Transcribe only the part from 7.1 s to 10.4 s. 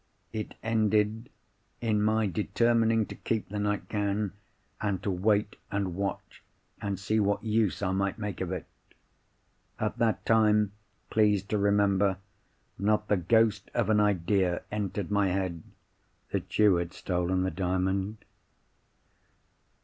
what use I might make of it. At that